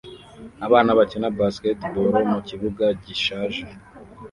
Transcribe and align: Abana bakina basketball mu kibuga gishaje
Abana 0.65 0.89
bakina 0.99 1.27
basketball 1.39 2.13
mu 2.31 2.39
kibuga 2.47 2.85
gishaje 3.05 3.63